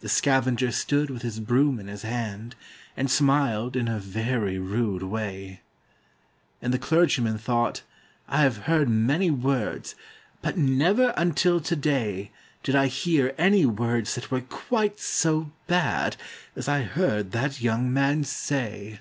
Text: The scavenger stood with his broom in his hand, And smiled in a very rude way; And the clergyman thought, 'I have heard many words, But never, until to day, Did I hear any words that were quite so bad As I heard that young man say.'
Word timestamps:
The 0.00 0.08
scavenger 0.08 0.72
stood 0.72 1.10
with 1.10 1.20
his 1.20 1.38
broom 1.38 1.78
in 1.78 1.86
his 1.86 2.00
hand, 2.00 2.56
And 2.96 3.10
smiled 3.10 3.76
in 3.76 3.88
a 3.88 3.98
very 3.98 4.58
rude 4.58 5.02
way; 5.02 5.60
And 6.62 6.72
the 6.72 6.78
clergyman 6.78 7.36
thought, 7.36 7.82
'I 8.28 8.38
have 8.40 8.56
heard 8.56 8.88
many 8.88 9.30
words, 9.30 9.94
But 10.40 10.56
never, 10.56 11.12
until 11.14 11.60
to 11.60 11.76
day, 11.76 12.30
Did 12.62 12.74
I 12.74 12.86
hear 12.86 13.34
any 13.36 13.66
words 13.66 14.14
that 14.14 14.30
were 14.30 14.40
quite 14.40 14.98
so 14.98 15.50
bad 15.66 16.16
As 16.56 16.66
I 16.66 16.80
heard 16.84 17.32
that 17.32 17.60
young 17.60 17.92
man 17.92 18.24
say.' 18.24 19.00